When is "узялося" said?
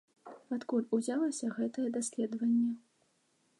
0.97-1.51